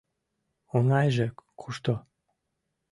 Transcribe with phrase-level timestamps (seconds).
[0.75, 1.27] Оҥайже
[1.59, 1.93] кушто?